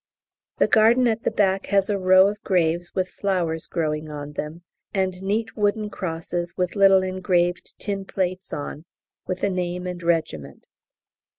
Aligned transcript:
The 0.57 0.67
garden 0.67 1.07
at 1.07 1.21
the 1.21 1.29
back 1.29 1.67
has 1.67 1.87
a 1.87 1.99
row 1.99 2.25
of 2.27 2.41
graves 2.41 2.95
with 2.95 3.07
flowers 3.07 3.67
growing 3.67 4.09
on 4.09 4.31
them, 4.33 4.63
and 4.95 5.21
neat 5.21 5.55
wooden 5.55 5.91
crosses 5.91 6.55
with 6.57 6.75
little 6.75 7.03
engraved 7.03 7.75
tin 7.77 8.05
plates 8.05 8.51
on, 8.51 8.85
with 9.27 9.41
the 9.41 9.49
name 9.51 9.85
and 9.85 10.01
regiment. 10.01 10.65